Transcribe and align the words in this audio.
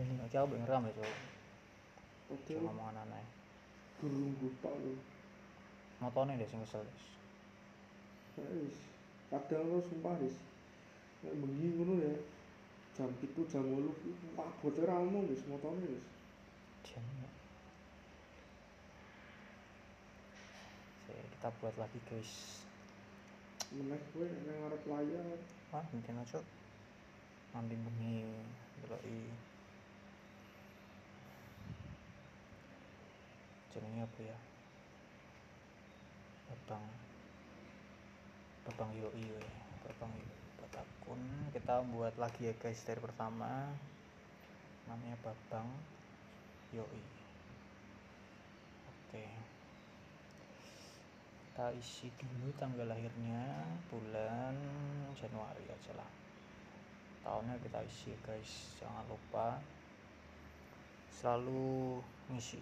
ini 0.00 0.16
aku 0.24 0.48
pengen 0.48 0.68
ram 0.68 0.88
ya 0.88 0.92
cowok 0.96 1.16
gurung 4.00 4.32
gutok 4.40 4.72
lho. 4.80 4.96
motornya 6.00 6.40
deh 6.40 6.48
sing 6.48 6.64
kesel 6.64 6.80
Des. 6.88 7.04
Ya 8.40 8.48
wis. 8.56 8.76
Kadang 9.28 9.68
lo 9.68 9.78
sumpah 9.84 10.16
wis. 10.24 10.40
Nek 11.20 11.36
bengi 11.36 11.68
ngono 11.76 12.00
ya. 12.00 12.16
Jam 12.96 13.12
7 13.20 13.44
jam 13.52 13.64
8 13.68 14.40
wah 14.40 14.50
bote 14.64 14.80
ra 14.88 14.96
omong 15.04 15.28
wis 15.28 15.44
motone 15.44 15.84
wis. 15.84 16.06
Jam. 16.80 17.04
Oke, 21.04 21.14
kita 21.36 21.48
buat 21.60 21.74
lagi 21.76 22.00
guys 22.08 22.64
Meneh 23.70 24.00
kowe 24.10 24.24
nek 24.24 24.42
nang 24.48 24.56
ngarep 24.66 24.82
layar 24.88 25.38
wah 25.70 25.84
nanti 25.94 26.10
cok 26.10 26.44
nanti 27.54 27.74
bengi 27.78 28.26
jenenge 33.70 34.02
apa 34.02 34.20
ya? 34.26 34.38
Babang 36.50 36.84
babang 38.66 38.90
yoi 38.98 39.24
we. 39.30 39.42
babang 39.86 40.10
yoi 40.18 40.38
buat 40.58 40.74
akun. 40.74 41.22
Kita 41.54 41.82
buat 41.94 42.14
lagi 42.18 42.50
ya 42.50 42.54
guys 42.58 42.82
dari 42.82 42.98
pertama. 42.98 43.70
Namanya 44.90 45.14
babang 45.22 45.70
yoi. 46.74 47.04
Oke. 48.90 49.26
Kita 51.46 51.70
isi 51.78 52.10
dulu 52.18 52.50
tanggal 52.58 52.90
lahirnya 52.90 53.70
bulan 53.86 54.54
Januari 55.14 55.66
aja 55.70 55.94
lah. 55.94 56.10
Tahunnya 57.22 57.54
kita 57.62 57.86
isi 57.86 58.10
ya 58.10 58.18
guys. 58.26 58.78
Jangan 58.82 59.06
lupa 59.06 59.62
selalu 61.20 62.00
ngisi 62.32 62.56